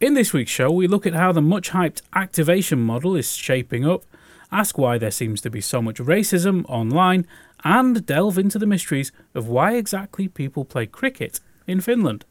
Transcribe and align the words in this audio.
In 0.00 0.14
this 0.14 0.32
week's 0.32 0.50
show, 0.50 0.70
we 0.70 0.88
look 0.88 1.06
at 1.06 1.12
how 1.12 1.30
the 1.30 1.42
much 1.42 1.70
hyped 1.70 2.00
activation 2.14 2.80
model 2.80 3.14
is 3.14 3.34
shaping 3.36 3.86
up, 3.86 4.02
ask 4.50 4.78
why 4.78 4.96
there 4.96 5.10
seems 5.10 5.42
to 5.42 5.50
be 5.50 5.60
so 5.60 5.82
much 5.82 5.96
racism 5.96 6.64
online, 6.68 7.26
and 7.64 8.06
delve 8.06 8.38
into 8.38 8.58
the 8.58 8.66
mysteries 8.66 9.12
of 9.34 9.48
why 9.48 9.76
exactly 9.76 10.26
people 10.26 10.64
play 10.64 10.86
cricket 10.86 11.40
in 11.66 11.82
Finland. 11.82 12.24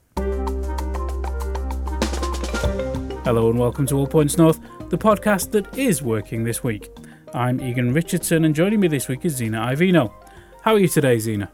Hello 3.23 3.50
and 3.50 3.59
welcome 3.59 3.86
to 3.86 3.97
All 3.97 4.07
Points 4.07 4.38
North, 4.38 4.59
the 4.89 4.97
podcast 4.97 5.52
that 5.52 5.77
is 5.77 6.02
working 6.02 6.43
this 6.43 6.63
week. 6.63 6.89
I'm 7.36 7.61
Egan 7.61 7.93
Richardson, 7.93 8.45
and 8.45 8.55
joining 8.55 8.79
me 8.79 8.88
this 8.88 9.07
week 9.07 9.25
is 9.25 9.36
Zena 9.36 9.59
Iovino. 9.59 10.11
How 10.63 10.73
are 10.73 10.79
you 10.79 10.88
today, 10.88 11.20
Zena? 11.20 11.52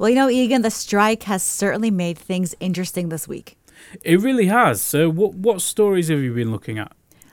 Well, 0.00 0.08
you 0.08 0.16
know, 0.16 0.30
Egan, 0.30 0.62
the 0.62 0.70
strike 0.70 1.24
has 1.24 1.42
certainly 1.42 1.90
made 1.90 2.16
things 2.16 2.54
interesting 2.58 3.10
this 3.10 3.28
week. 3.28 3.58
It 4.02 4.18
really 4.22 4.46
has. 4.46 4.80
So, 4.80 5.10
what 5.10 5.34
what 5.34 5.60
stories 5.60 6.08
have 6.08 6.20
you 6.20 6.32
been 6.32 6.50
looking 6.50 6.78
at? 6.78 6.92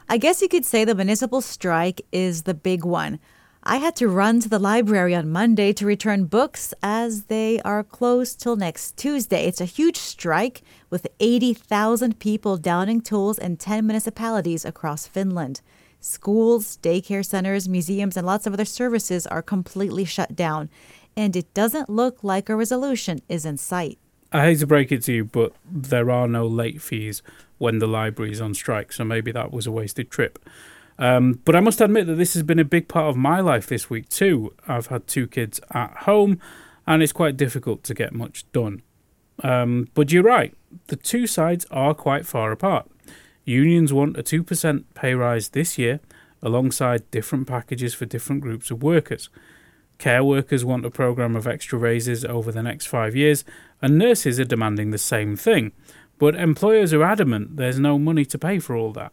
I 0.09 0.18
guess 0.18 0.42
you 0.42 0.50
could 0.50 0.66
say 0.66 0.84
the 0.84 0.94
municipal 0.94 1.40
strike 1.40 2.02
is 2.12 2.44
the 2.44 2.54
big 2.54 2.84
one. 2.84 3.20
I 3.64 3.78
had 3.78 3.95
to 3.95 4.09
run 4.09 4.42
to 4.42 4.50
the 4.50 4.59
library 4.59 5.16
on 5.16 5.32
Monday 5.32 5.72
to 5.72 5.86
return 5.86 6.26
books 6.26 6.73
as 6.84 7.28
they 7.28 7.62
are 7.62 7.86
closed 7.86 8.42
till 8.42 8.58
next 8.58 8.98
Tuesday. 8.98 9.45
It's 9.45 9.62
a 9.62 9.66
huge 9.80 9.95
strike 9.98 10.62
with 10.90 11.08
80,000 11.22 12.20
people 12.20 12.58
downing 12.58 13.00
tools 13.00 13.38
in 13.38 13.56
10 13.56 13.88
municipalities 13.88 14.66
across 14.66 15.08
Finland. 15.08 15.62
Schools, 16.02 16.78
daycare 16.81 17.26
centers, 17.26 17.68
museums, 17.68 18.18
and 18.18 18.28
lots 18.28 18.45
of 18.45 18.54
other 18.54 18.66
services 18.66 19.26
are 19.26 19.42
completely 19.42 20.06
shut 20.06 20.36
down, 20.36 20.70
and 21.18 21.36
it 21.36 21.52
doesn't 21.56 21.90
look 21.90 22.24
like 22.24 22.48
a 22.48 22.56
resolution 22.56 23.22
is 23.28 23.44
in 23.44 23.58
sight. 23.58 23.98
I 24.32 24.46
hate 24.46 24.60
to 24.60 24.68
break 24.68 24.92
it 24.92 25.02
to 25.04 25.14
you, 25.14 25.26
but 25.26 25.54
there 25.66 26.12
are 26.12 26.28
no 26.28 26.46
late 26.46 26.82
fees 26.82 27.24
when 27.58 27.80
the 27.80 27.88
library 27.88 28.32
is 28.32 28.40
on 28.40 28.54
strike, 28.54 28.94
so 28.94 29.04
maybe 29.04 29.32
that 29.32 29.52
was 29.52 29.66
a 29.66 29.72
wasted 29.72 30.12
trip. 30.12 30.38
Um, 31.00 31.42
but 31.44 31.56
I 31.56 31.59
must 31.59 31.82
admit 31.82 32.06
that 32.08 32.16
this 32.16 32.36
has 32.36 32.44
been 32.44 32.59
a 32.59 32.66
big 32.66 32.88
part 32.88 33.09
of 33.09 33.18
my 33.18 33.40
life 33.40 33.68
this 33.68 33.90
week 33.90 34.09
too. 34.09 34.54
I've 34.68 34.88
had 34.88 35.08
two 35.08 35.28
kids 35.28 35.59
at 35.72 35.92
home, 36.00 36.40
and 36.86 37.02
it's 37.02 37.14
quite 37.14 37.36
difficult 37.36 37.84
to 37.86 37.96
get 37.96 38.14
much 38.14 38.50
done. 38.52 38.84
Um, 39.44 39.88
but 39.96 40.12
you're 40.12 40.24
right, 40.24 40.54
the 40.88 40.96
two 40.96 41.26
sides 41.26 41.66
are 41.72 41.94
quite 41.96 42.26
far 42.28 42.52
apart. 42.52 42.90
Unions 43.44 43.94
want 43.94 44.18
a 44.18 44.24
2% 44.24 44.84
pay 44.94 45.14
rise 45.16 45.50
this 45.50 45.78
year, 45.78 46.00
alongside 46.44 47.09
different 47.09 47.48
packages 47.48 47.96
for 47.96 48.06
different 48.06 48.42
groups 48.42 48.70
of 48.70 48.84
workers. 48.84 49.30
Care 49.98 50.23
workers 50.23 50.64
want 50.64 50.86
a 50.86 50.92
programme 50.92 51.36
of 51.36 51.48
extra 51.48 51.80
raises 51.80 52.23
over 52.23 52.52
the 52.52 52.64
next 52.64 52.86
five 52.86 53.16
years, 53.16 53.44
and 53.81 53.98
nurses 53.98 54.40
are 54.40 54.45
demanding 54.45 54.92
the 54.92 54.98
same 54.98 55.36
thing. 55.36 55.72
But 56.20 56.36
employers 56.36 56.94
are 56.94 57.03
adamant 57.03 57.58
there's 57.58 57.80
no 57.80 57.98
money 57.98 58.25
to 58.25 58.38
pay 58.38 58.59
for 58.59 58.75
all 58.75 58.92
that. 58.94 59.12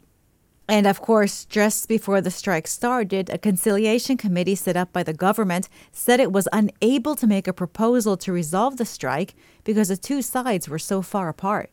And 0.67 0.87
of 0.87 1.03
course, 1.03 1.45
just 1.45 1.89
before 1.89 2.23
the 2.23 2.31
strike 2.31 2.67
started, 2.67 3.29
a 3.29 3.37
conciliation 3.37 4.17
committee 4.17 4.55
set 4.55 4.77
up 4.77 4.93
by 4.93 5.03
the 5.03 5.13
government 5.13 5.69
said 5.93 6.21
it 6.21 6.33
was 6.33 6.49
unable 6.53 7.15
to 7.17 7.27
make 7.27 7.47
a 7.47 7.53
proposal 7.53 8.17
to 8.17 8.33
resolve 8.33 8.79
the 8.79 8.87
strike 8.87 9.35
because 9.63 9.89
the 9.89 9.97
two 9.97 10.23
sides 10.23 10.69
were 10.69 10.79
so 10.79 11.03
far 11.03 11.29
apart. 11.29 11.71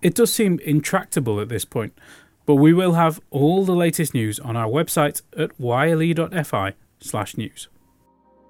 It 0.00 0.14
does 0.14 0.32
seem 0.32 0.58
intractable 0.64 1.38
at 1.40 1.50
this 1.50 1.66
point, 1.66 1.92
but 2.46 2.54
we 2.54 2.72
will 2.72 2.94
have 2.94 3.20
all 3.30 3.66
the 3.66 3.74
latest 3.74 4.14
news 4.14 4.40
on 4.40 4.56
our 4.56 4.68
website 4.68 5.20
at 5.36 5.50
yle.fi/news. 5.60 7.68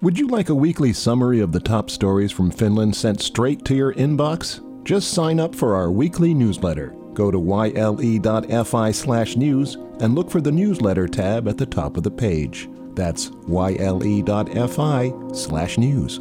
Would 0.01 0.17
you 0.17 0.29
like 0.29 0.49
a 0.49 0.55
weekly 0.55 0.93
summary 0.93 1.41
of 1.41 1.51
the 1.51 1.59
top 1.59 1.91
stories 1.91 2.31
from 2.31 2.49
Finland 2.49 2.95
sent 2.95 3.21
straight 3.21 3.63
to 3.65 3.75
your 3.75 3.93
inbox? 3.93 4.59
Just 4.83 5.11
sign 5.13 5.39
up 5.39 5.53
for 5.53 5.75
our 5.75 5.91
weekly 5.91 6.33
newsletter. 6.33 6.95
Go 7.13 7.29
to 7.29 7.37
yle.fi 7.37 8.91
slash 8.91 9.35
news 9.35 9.75
and 9.99 10.15
look 10.15 10.31
for 10.31 10.41
the 10.41 10.51
newsletter 10.51 11.07
tab 11.07 11.47
at 11.47 11.59
the 11.59 11.67
top 11.67 11.97
of 11.97 12.03
the 12.03 12.09
page. 12.09 12.67
That's 12.95 13.29
yle.fi 13.47 15.13
slash 15.35 15.77
news. 15.77 16.19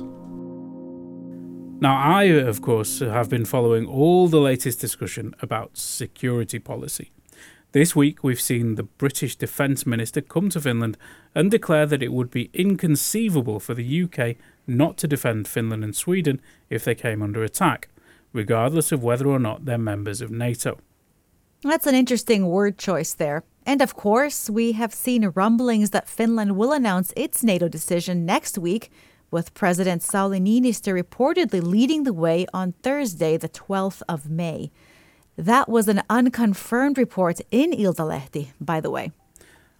Now, 1.81 1.97
I, 1.97 2.25
of 2.25 2.61
course, 2.61 2.99
have 2.99 3.31
been 3.31 3.47
following 3.47 3.87
all 3.87 4.29
the 4.29 4.41
latest 4.41 4.79
discussion 4.79 5.35
about 5.41 5.79
security 5.79 6.59
policy. 6.59 7.13
This 7.73 7.95
week, 7.95 8.25
we've 8.25 8.41
seen 8.41 8.75
the 8.75 8.83
British 8.83 9.37
Defence 9.37 9.87
Minister 9.87 10.21
come 10.21 10.49
to 10.51 10.61
Finland 10.61 10.99
and 11.35 11.51
declare 11.51 11.87
that 11.87 12.03
it 12.03 12.13
would 12.13 12.31
be 12.31 12.51
inconceivable 12.53 13.61
for 13.61 13.75
the 13.75 14.03
UK 14.03 14.37
not 14.67 14.97
to 14.99 15.07
defend 15.09 15.47
Finland 15.47 15.85
and 15.85 15.95
Sweden 15.95 16.41
if 16.69 16.85
they 16.85 16.95
came 16.95 17.23
under 17.23 17.45
attack 17.45 17.89
regardless 18.33 18.93
of 18.93 19.03
whether 19.03 19.27
or 19.27 19.39
not 19.39 19.65
they're 19.65 19.79
members 19.79 20.21
of 20.21 20.31
NATO. 20.31 20.79
That's 21.63 21.87
an 21.87 21.95
interesting 21.95 22.47
word 22.47 22.79
choice 22.79 23.13
there. 23.15 23.43
And 23.67 23.83
of 23.83 23.95
course, 23.95 24.49
we 24.49 24.73
have 24.73 24.95
seen 24.95 25.33
rumblings 25.35 25.91
that 25.91 26.09
Finland 26.09 26.57
will 26.57 26.73
announce 26.73 27.13
its 27.17 27.45
NATO 27.45 27.69
decision 27.69 28.25
next 28.25 28.57
week, 28.57 28.91
with 29.31 29.55
President 29.55 30.03
Sauli 30.03 30.41
Niinistö 30.41 30.93
reportedly 30.93 31.63
leading 31.63 32.05
the 32.05 32.13
way 32.13 32.47
on 32.53 32.73
Thursday, 32.83 33.37
the 33.37 33.49
12th 33.49 34.03
of 34.09 34.29
May. 34.29 34.71
That 35.37 35.69
was 35.69 35.89
an 35.89 36.03
unconfirmed 36.11 36.99
report 36.99 37.41
in 37.51 37.73
Iltalehti, 37.73 38.53
by 38.61 38.81
the 38.81 38.91
way. 38.91 39.13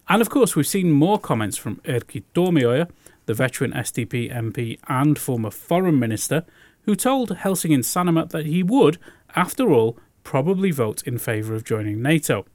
And 0.09 0.21
of 0.21 0.29
course, 0.29 0.55
we've 0.55 0.67
seen 0.67 0.91
more 0.91 1.19
comments 1.19 1.57
from 1.57 1.77
Erkki 1.77 2.23
Tuomioja, 2.33 2.89
the 3.25 3.33
veteran 3.33 3.71
SDP 3.71 4.33
MP 4.33 4.79
and 4.87 5.17
former 5.17 5.51
foreign 5.51 5.99
minister, 5.99 6.43
who 6.83 6.95
told 6.95 7.29
Helsingin 7.29 7.81
Sanomat 7.81 8.29
that 8.29 8.45
he 8.45 8.63
would, 8.63 8.97
after 9.35 9.71
all, 9.71 9.97
probably 10.23 10.71
vote 10.71 11.03
in 11.03 11.17
favour 11.17 11.53
of 11.53 11.63
joining 11.63 12.01
NATO. 12.01 12.45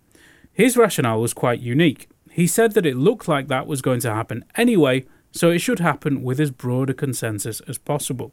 His 0.53 0.77
rationale 0.77 1.21
was 1.21 1.35
quite 1.35 1.61
unique. 1.61 2.09
He 2.31 2.47
said 2.47 2.73
that 2.73 2.87
it 2.87 2.97
looked 2.97 3.29
like 3.29 3.49
that 3.49 3.67
was 3.67 3.83
going 3.83 4.01
to 4.01 4.12
happen 4.12 4.45
anyway, 4.56 5.06
so 5.33 5.51
it 5.51 5.61
should 5.61 5.81
happen 5.81 6.23
with 6.23 6.41
as 6.41 6.51
broad 6.51 6.91
a 6.91 6.95
consensus 6.95 7.61
as 7.61 7.79
possible. 7.79 8.33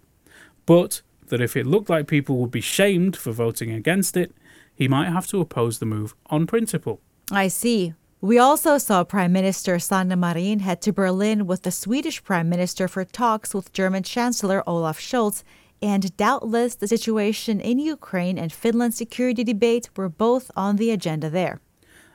But 0.65 1.01
that 1.27 1.41
if 1.41 1.55
it 1.55 1.67
looked 1.67 1.89
like 1.89 2.07
people 2.07 2.37
would 2.37 2.51
be 2.51 2.61
shamed 2.61 3.15
for 3.15 3.31
voting 3.31 3.71
against 3.71 4.17
it, 4.17 4.33
he 4.75 4.87
might 4.87 5.09
have 5.09 5.27
to 5.27 5.41
oppose 5.41 5.79
the 5.79 5.85
move 5.85 6.15
on 6.27 6.47
principle. 6.47 6.99
I 7.31 7.47
see. 7.47 7.93
We 8.21 8.39
also 8.39 8.77
saw 8.77 9.03
Prime 9.03 9.33
Minister 9.33 9.79
Sanna 9.79 10.15
Marin 10.15 10.59
head 10.59 10.81
to 10.83 10.93
Berlin 10.93 11.45
with 11.45 11.63
the 11.63 11.71
Swedish 11.71 12.23
Prime 12.23 12.47
Minister 12.47 12.87
for 12.87 13.03
talks 13.03 13.53
with 13.53 13.73
German 13.73 14.03
Chancellor 14.03 14.63
Olaf 14.65 14.99
Scholz 14.99 15.43
and 15.81 16.15
doubtless 16.15 16.75
the 16.75 16.87
situation 16.87 17.59
in 17.59 17.79
Ukraine 17.79 18.37
and 18.37 18.53
Finland's 18.53 18.95
security 18.95 19.43
debate 19.43 19.89
were 19.97 20.07
both 20.07 20.49
on 20.55 20.77
the 20.77 20.91
agenda 20.91 21.29
there. 21.29 21.59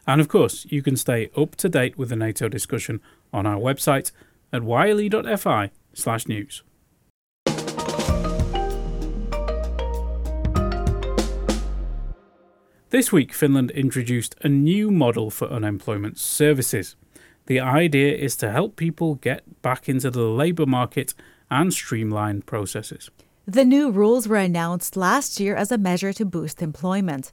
And 0.06 0.22
of 0.22 0.28
course, 0.28 0.66
you 0.70 0.80
can 0.80 0.96
stay 0.96 1.28
up 1.36 1.54
to 1.56 1.68
date 1.68 1.98
with 1.98 2.08
the 2.08 2.16
NATO 2.16 2.48
discussion 2.48 3.02
on 3.30 3.44
our 3.44 3.58
website 3.58 4.10
at 4.50 4.62
yle.fi 4.62 5.70
slash 5.92 6.26
news. 6.26 6.62
This 12.90 13.12
week, 13.12 13.34
Finland 13.34 13.70
introduced 13.72 14.34
a 14.40 14.48
new 14.48 14.90
model 14.90 15.30
for 15.30 15.46
unemployment 15.48 16.16
services. 16.16 16.96
The 17.44 17.60
idea 17.60 18.16
is 18.16 18.34
to 18.36 18.50
help 18.50 18.76
people 18.76 19.16
get 19.16 19.42
back 19.60 19.90
into 19.90 20.10
the 20.10 20.22
labour 20.22 20.64
market 20.64 21.12
and 21.50 21.70
streamline 21.70 22.40
processes. 22.40 23.10
The 23.46 23.66
new 23.66 23.90
rules 23.90 24.26
were 24.26 24.38
announced 24.38 24.96
last 24.96 25.38
year 25.38 25.54
as 25.54 25.70
a 25.70 25.76
measure 25.76 26.14
to 26.14 26.24
boost 26.24 26.62
employment. 26.62 27.30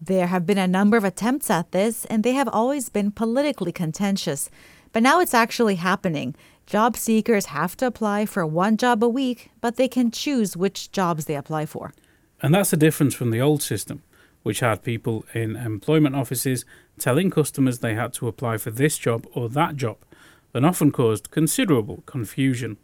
There 0.00 0.26
have 0.26 0.44
been 0.44 0.58
a 0.58 0.66
number 0.66 0.96
of 0.96 1.04
attempts 1.04 1.50
at 1.50 1.70
this, 1.70 2.04
and 2.06 2.24
they 2.24 2.32
have 2.32 2.48
always 2.48 2.88
been 2.88 3.12
politically 3.12 3.70
contentious. 3.72 4.50
But 4.92 5.04
now 5.04 5.20
it's 5.20 5.34
actually 5.34 5.76
happening. 5.76 6.34
Job 6.66 6.96
seekers 6.96 7.46
have 7.46 7.76
to 7.76 7.86
apply 7.86 8.26
for 8.26 8.44
one 8.44 8.76
job 8.76 9.04
a 9.04 9.08
week, 9.08 9.50
but 9.60 9.76
they 9.76 9.86
can 9.86 10.10
choose 10.10 10.56
which 10.56 10.90
jobs 10.90 11.26
they 11.26 11.36
apply 11.36 11.66
for. 11.66 11.92
And 12.42 12.52
that's 12.52 12.72
a 12.72 12.76
difference 12.76 13.14
from 13.14 13.30
the 13.30 13.40
old 13.40 13.62
system, 13.62 14.02
which 14.46 14.60
had 14.60 14.84
people 14.84 15.24
in 15.34 15.56
employment 15.56 16.14
offices 16.14 16.64
telling 17.00 17.30
customers 17.30 17.80
they 17.80 17.96
had 17.96 18.12
to 18.12 18.28
apply 18.28 18.56
for 18.56 18.70
this 18.70 18.96
job 18.96 19.26
or 19.34 19.48
that 19.48 19.74
job, 19.74 19.96
and 20.54 20.64
often 20.64 20.92
caused 20.92 21.32
considerable 21.32 22.04
confusion. 22.06 22.76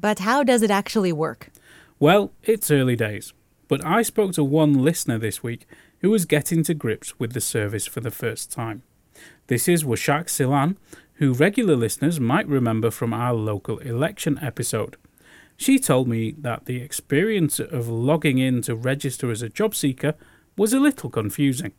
But 0.00 0.20
how 0.20 0.42
does 0.42 0.62
it 0.62 0.70
actually 0.70 1.12
work? 1.12 1.50
Well, 1.98 2.32
it's 2.42 2.70
early 2.70 2.96
days, 2.96 3.34
but 3.68 3.84
I 3.84 4.00
spoke 4.00 4.32
to 4.32 4.42
one 4.42 4.72
listener 4.72 5.18
this 5.18 5.42
week 5.42 5.66
who 6.00 6.08
was 6.08 6.24
getting 6.24 6.62
to 6.62 6.72
grips 6.72 7.20
with 7.20 7.34
the 7.34 7.42
service 7.42 7.84
for 7.84 8.00
the 8.00 8.10
first 8.10 8.50
time. 8.50 8.82
This 9.48 9.68
is 9.68 9.84
Washak 9.84 10.30
Silan, 10.30 10.78
who 11.16 11.34
regular 11.34 11.76
listeners 11.76 12.18
might 12.18 12.48
remember 12.48 12.90
from 12.90 13.12
our 13.12 13.34
local 13.34 13.76
election 13.80 14.38
episode. 14.40 14.96
She 15.58 15.78
told 15.78 16.08
me 16.08 16.34
that 16.38 16.64
the 16.64 16.80
experience 16.80 17.60
of 17.60 17.86
logging 17.86 18.38
in 18.38 18.62
to 18.62 18.74
register 18.74 19.30
as 19.30 19.42
a 19.42 19.50
job 19.50 19.74
seeker 19.74 20.14
was 20.56 20.72
a 20.72 20.80
little 20.80 21.10
confusing. 21.10 21.72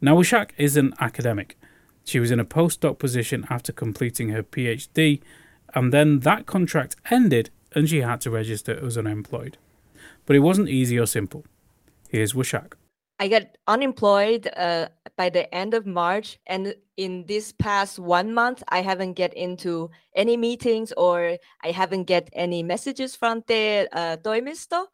Now, 0.00 0.16
Washak 0.16 0.50
is 0.56 0.76
an 0.76 0.94
academic. 1.00 1.58
She 2.04 2.20
was 2.20 2.30
in 2.30 2.40
a 2.40 2.44
postdoc 2.44 2.98
position 2.98 3.46
after 3.50 3.72
completing 3.72 4.30
her 4.30 4.42
PhD, 4.42 5.20
and 5.74 5.92
then 5.92 6.20
that 6.20 6.46
contract 6.46 6.96
ended 7.10 7.50
and 7.74 7.88
she 7.88 8.00
had 8.00 8.20
to 8.22 8.30
register 8.30 8.78
as 8.84 8.96
unemployed. 8.96 9.58
But 10.26 10.36
it 10.36 10.40
wasn't 10.40 10.68
easy 10.68 10.98
or 10.98 11.06
simple. 11.06 11.44
Here's 12.08 12.32
Washak. 12.32 12.74
I 13.20 13.28
got 13.28 13.56
unemployed 13.66 14.48
uh, 14.56 14.88
by 15.16 15.28
the 15.28 15.52
end 15.52 15.74
of 15.74 15.86
March, 15.86 16.38
and 16.46 16.74
in 16.96 17.24
this 17.26 17.52
past 17.52 17.98
one 17.98 18.32
month, 18.32 18.62
I 18.68 18.80
haven't 18.80 19.14
get 19.14 19.34
into 19.34 19.90
any 20.14 20.36
meetings 20.36 20.92
or 20.96 21.36
I 21.64 21.70
haven't 21.72 22.04
get 22.04 22.30
any 22.32 22.62
messages 22.62 23.16
from 23.16 23.42
the 23.48 23.88
uh, 23.92 24.16
Toimisto. 24.18 24.86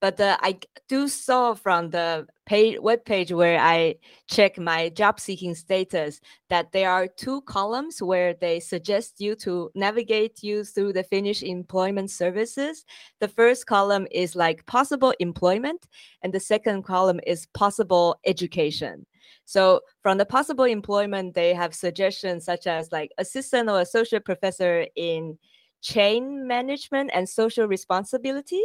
But 0.00 0.20
uh, 0.20 0.36
I 0.40 0.58
do 0.88 1.08
saw 1.08 1.54
from 1.54 1.90
the 1.90 2.26
page, 2.46 2.78
web 2.80 3.04
page 3.04 3.32
where 3.32 3.58
I 3.58 3.96
check 4.28 4.56
my 4.56 4.90
job 4.90 5.18
seeking 5.18 5.54
status 5.54 6.20
that 6.50 6.70
there 6.70 6.90
are 6.90 7.08
two 7.08 7.42
columns 7.42 8.00
where 8.00 8.34
they 8.34 8.60
suggest 8.60 9.20
you 9.20 9.34
to 9.36 9.70
navigate 9.74 10.42
you 10.42 10.62
through 10.62 10.92
the 10.92 11.02
Finnish 11.02 11.42
employment 11.42 12.10
services. 12.10 12.84
The 13.20 13.28
first 13.28 13.66
column 13.66 14.06
is 14.12 14.36
like 14.36 14.64
possible 14.66 15.14
employment, 15.18 15.86
and 16.22 16.32
the 16.32 16.40
second 16.40 16.84
column 16.84 17.20
is 17.26 17.46
possible 17.54 18.16
education. 18.24 19.04
So 19.46 19.80
from 20.02 20.18
the 20.18 20.26
possible 20.26 20.64
employment, 20.64 21.34
they 21.34 21.54
have 21.54 21.74
suggestions 21.74 22.44
such 22.44 22.66
as 22.66 22.92
like 22.92 23.10
assistant 23.18 23.68
or 23.68 23.80
associate 23.80 24.24
professor 24.24 24.86
in 24.94 25.38
chain 25.80 26.46
management 26.46 27.10
and 27.14 27.28
social 27.28 27.66
responsibility 27.66 28.62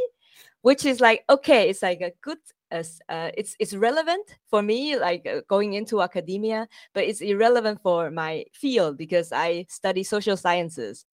which 0.61 0.85
is 0.85 0.99
like 0.99 1.23
okay 1.29 1.69
it's 1.69 1.81
like 1.81 2.01
a 2.01 2.11
good 2.21 2.37
uh, 2.73 3.29
it's 3.37 3.55
it's 3.59 3.75
relevant 3.75 4.35
for 4.49 4.63
me 4.63 4.97
like 4.97 5.27
uh, 5.27 5.41
going 5.47 5.73
into 5.73 6.01
academia 6.01 6.67
but 6.93 7.03
it's 7.03 7.21
irrelevant 7.21 7.79
for 7.81 8.09
my 8.09 8.43
field 8.51 8.97
because 8.97 9.31
i 9.31 9.65
study 9.69 10.03
social 10.03 10.35
sciences. 10.35 11.05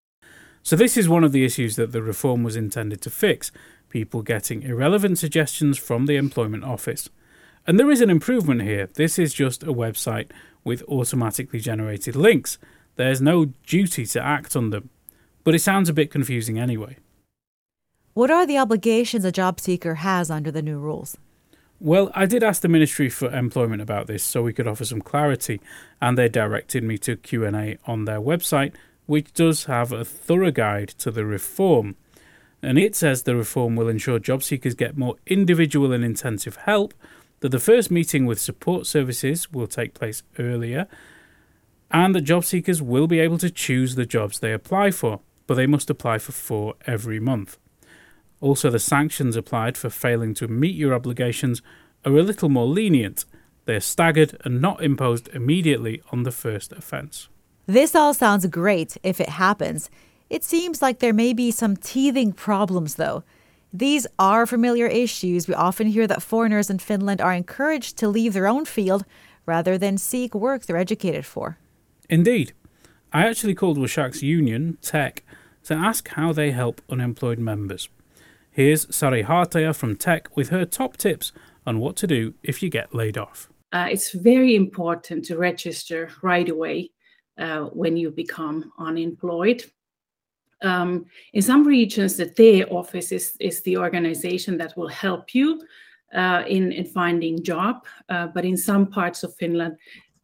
So 0.63 0.75
this 0.75 0.97
is 0.97 1.09
one 1.09 1.23
of 1.23 1.31
the 1.31 1.45
issues 1.45 1.75
that 1.77 1.91
the 1.91 2.01
reform 2.01 2.43
was 2.43 2.55
intended 2.55 3.01
to 3.01 3.09
fix 3.09 3.51
people 3.89 4.21
getting 4.21 4.61
irrelevant 4.61 5.17
suggestions 5.17 5.77
from 5.77 6.05
the 6.05 6.15
employment 6.15 6.63
office. 6.63 7.09
And 7.65 7.79
there 7.79 7.91
is 7.91 8.01
an 8.01 8.09
improvement 8.09 8.61
here. 8.61 8.87
This 8.93 9.17
is 9.17 9.33
just 9.33 9.63
a 9.63 9.73
website 9.73 10.29
with 10.63 10.83
automatically 10.83 11.59
generated 11.59 12.15
links. 12.15 12.57
There's 12.97 13.21
no 13.21 13.45
duty 13.65 14.05
to 14.07 14.21
act 14.21 14.55
on 14.55 14.69
them. 14.69 14.89
But 15.43 15.55
it 15.55 15.59
sounds 15.59 15.89
a 15.89 15.93
bit 15.93 16.11
confusing 16.11 16.59
anyway 16.59 16.97
what 18.19 18.29
are 18.29 18.45
the 18.45 18.57
obligations 18.57 19.23
a 19.23 19.31
job 19.31 19.61
seeker 19.61 19.95
has 19.95 20.29
under 20.29 20.51
the 20.51 20.61
new 20.61 20.77
rules? 20.77 21.15
Well, 21.79 22.11
I 22.13 22.25
did 22.25 22.43
ask 22.43 22.61
the 22.61 22.67
Ministry 22.67 23.09
for 23.09 23.33
Employment 23.33 23.81
about 23.81 24.07
this 24.07 24.25
so 24.25 24.43
we 24.43 24.51
could 24.51 24.67
offer 24.67 24.83
some 24.83 24.99
clarity, 24.99 25.61
and 26.01 26.17
they 26.17 26.27
directed 26.27 26.83
me 26.83 26.97
to 26.97 27.15
Q&A 27.15 27.77
on 27.85 28.03
their 28.03 28.19
website, 28.19 28.73
which 29.05 29.31
does 29.31 29.63
have 29.65 29.93
a 29.93 30.03
thorough 30.03 30.51
guide 30.51 30.89
to 30.97 31.11
the 31.11 31.23
reform. 31.23 31.95
And 32.61 32.77
it 32.77 32.93
says 32.93 33.23
the 33.23 33.37
reform 33.37 33.77
will 33.77 33.87
ensure 33.87 34.19
job 34.19 34.43
seekers 34.43 34.75
get 34.75 34.97
more 34.97 35.15
individual 35.25 35.93
and 35.93 36.03
intensive 36.03 36.57
help, 36.57 36.93
that 37.39 37.53
the 37.53 37.57
first 37.57 37.89
meeting 37.89 38.25
with 38.25 38.37
support 38.37 38.85
services 38.85 39.49
will 39.53 39.67
take 39.67 39.93
place 39.93 40.23
earlier, 40.37 40.87
and 41.89 42.13
that 42.13 42.23
job 42.23 42.43
seekers 42.43 42.81
will 42.81 43.07
be 43.07 43.21
able 43.21 43.37
to 43.37 43.49
choose 43.49 43.95
the 43.95 44.05
jobs 44.05 44.39
they 44.39 44.51
apply 44.51 44.91
for, 44.91 45.21
but 45.47 45.55
they 45.55 45.67
must 45.67 45.89
apply 45.89 46.17
for 46.17 46.33
four 46.33 46.73
every 46.85 47.21
month. 47.21 47.57
Also, 48.41 48.69
the 48.69 48.79
sanctions 48.79 49.35
applied 49.35 49.77
for 49.77 49.89
failing 49.89 50.33
to 50.35 50.47
meet 50.47 50.75
your 50.75 50.93
obligations 50.93 51.61
are 52.05 52.17
a 52.17 52.23
little 52.23 52.49
more 52.49 52.65
lenient. 52.65 53.25
They 53.65 53.75
are 53.75 53.81
staggered 53.81 54.37
and 54.45 54.61
not 54.61 54.81
imposed 54.81 55.27
immediately 55.29 56.01
on 56.11 56.23
the 56.23 56.31
first 56.31 56.71
offence. 56.71 57.27
This 57.65 57.93
all 57.93 58.13
sounds 58.13 58.45
great 58.47 58.97
if 59.03 59.19
it 59.19 59.29
happens. 59.29 59.89
It 60.29 60.43
seems 60.43 60.81
like 60.81 60.99
there 60.99 61.13
may 61.13 61.33
be 61.33 61.51
some 61.51 61.75
teething 61.75 62.33
problems, 62.33 62.95
though. 62.95 63.23
These 63.71 64.07
are 64.17 64.47
familiar 64.47 64.87
issues. 64.87 65.47
We 65.47 65.53
often 65.53 65.87
hear 65.87 66.07
that 66.07 66.23
foreigners 66.23 66.69
in 66.69 66.79
Finland 66.79 67.21
are 67.21 67.33
encouraged 67.33 67.97
to 67.97 68.07
leave 68.07 68.33
their 68.33 68.47
own 68.47 68.65
field 68.65 69.05
rather 69.45 69.77
than 69.77 69.97
seek 69.97 70.33
work 70.33 70.65
they're 70.65 70.77
educated 70.77 71.25
for. 71.25 71.57
Indeed. 72.09 72.53
I 73.11 73.27
actually 73.27 73.55
called 73.55 73.77
Washak's 73.77 74.23
union, 74.23 74.77
Tech, 74.81 75.23
to 75.63 75.73
ask 75.73 76.07
how 76.09 76.31
they 76.33 76.51
help 76.51 76.81
unemployed 76.89 77.39
members. 77.39 77.89
Here's 78.51 78.93
Sari 78.93 79.23
Haataja 79.23 79.75
from 79.75 79.95
Tech 79.95 80.35
with 80.35 80.49
her 80.49 80.65
top 80.65 80.97
tips 80.97 81.31
on 81.65 81.79
what 81.79 81.95
to 81.97 82.07
do 82.07 82.33
if 82.43 82.63
you 82.63 82.69
get 82.69 82.93
laid 82.93 83.17
off. 83.17 83.49
Uh, 83.71 83.87
it's 83.91 84.11
very 84.11 84.55
important 84.55 85.23
to 85.25 85.37
register 85.37 86.09
right 86.23 86.49
away 86.49 86.89
uh, 87.37 87.65
when 87.65 87.95
you 87.95 88.09
become 88.09 88.71
unemployed. 88.79 89.63
Um, 90.61 91.05
in 91.33 91.41
some 91.41 91.65
regions, 91.65 92.17
the 92.17 92.25
TE 92.25 92.65
office 92.65 93.11
is, 93.11 93.37
is 93.39 93.61
the 93.61 93.77
organization 93.77 94.57
that 94.57 94.75
will 94.75 94.89
help 94.89 95.33
you 95.35 95.61
uh, 96.13 96.43
in, 96.47 96.71
in 96.71 96.85
finding 96.85 97.43
job. 97.43 97.85
Uh, 98.09 98.27
but 98.27 98.45
in 98.45 98.57
some 98.57 98.87
parts 98.87 99.23
of 99.23 99.33
Finland, 99.35 99.77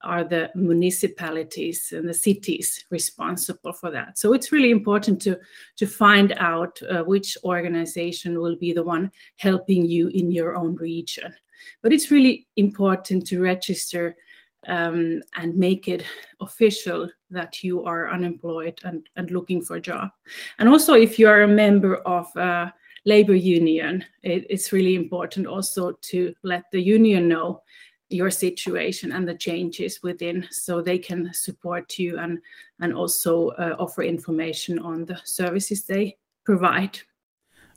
are 0.06 0.24
the 0.24 0.50
municipalities 0.56 1.92
and 1.92 2.07
the 2.07 2.13
cities 2.13 2.86
responsible 2.90 3.74
for 3.74 3.92
that. 3.92 4.18
So 4.18 4.34
it's 4.34 4.52
really 4.52 4.72
important 4.72 5.22
to 5.24 5.38
to 5.78 5.88
find 5.88 6.34
out 6.38 6.80
uh, 6.84 7.04
which 7.04 7.38
organization 7.44 8.40
will 8.40 8.56
be 8.56 8.74
the 8.74 8.84
one 8.84 9.12
helping 9.38 9.86
you 9.86 10.07
in 10.10 10.31
your 10.31 10.56
own 10.56 10.75
region. 10.75 11.34
But 11.81 11.94
it's 11.94 12.12
really 12.12 12.48
important 12.56 13.28
to 13.28 13.42
register 13.42 14.16
um, 14.68 15.22
and 15.36 15.56
make 15.56 15.88
it 15.88 16.04
official 16.40 17.10
that 17.30 17.63
you 17.63 17.84
are 17.84 18.10
unemployed 18.10 18.80
and, 18.84 19.07
and 19.16 19.31
looking 19.31 19.62
for 19.62 19.75
a 19.75 19.81
job. 19.81 20.10
And 20.60 20.69
also, 20.69 20.94
if 20.94 21.19
you 21.19 21.28
are 21.28 21.44
a 21.44 21.48
member 21.48 21.98
of 21.98 22.28
a 22.36 22.74
labor 23.06 23.36
union, 23.36 24.04
it, 24.24 24.46
it's 24.50 24.72
really 24.74 24.96
important 24.96 25.48
also 25.48 25.92
to 26.02 26.34
let 26.44 26.63
the 26.72 26.81
union 26.81 27.28
know 27.28 27.62
your 28.10 28.30
situation 28.30 29.12
and 29.12 29.28
the 29.28 29.36
changes 29.36 30.02
within 30.04 30.46
so 30.52 30.81
they 30.81 30.98
can 30.98 31.34
support 31.34 31.98
you 31.98 32.19
and 32.19 32.40
and 32.80 32.94
also 32.94 33.50
uh, 33.50 33.75
offer 33.80 34.04
information 34.04 34.78
on 34.80 35.06
the 35.06 35.19
services 35.24 35.86
they 35.86 36.16
provide 36.44 37.00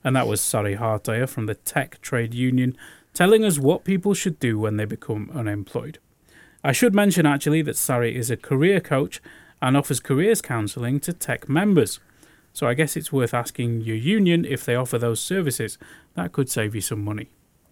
and 0.04 0.14
that 0.14 0.28
was 0.28 0.40
Sari 0.40 0.76
Haataja 0.76 1.28
from 1.28 1.46
the 1.46 1.54
Tech 1.54 2.00
Trade 2.00 2.34
Union 2.34 2.76
telling 3.14 3.44
us 3.44 3.58
what 3.58 3.84
people 3.84 4.14
should 4.14 4.38
do 4.38 4.58
when 4.58 4.76
they 4.76 4.84
become 4.84 5.30
unemployed. 5.34 5.98
I 6.62 6.72
should 6.72 6.94
mention 6.94 7.26
actually 7.26 7.62
that 7.62 7.76
Sari 7.76 8.14
is 8.14 8.30
a 8.30 8.36
career 8.36 8.80
coach 8.80 9.20
and 9.60 9.76
offers 9.76 10.00
careers 10.00 10.40
counselling 10.40 11.00
to 11.00 11.12
tech 11.12 11.48
members. 11.48 12.00
So 12.52 12.66
I 12.66 12.75
guess 12.75 12.96
it's 12.96 13.12
worth 13.12 13.34
asking 13.34 13.82
your 13.82 13.96
union 13.96 14.44
if 14.44 14.64
they 14.64 14.76
offer 14.76 14.98
those 14.98 15.20
services. 15.20 15.78
That 16.14 16.32
could 16.32 16.48
save 16.48 16.75
you 16.75 16.80
some 16.80 17.04
money. 17.04 17.28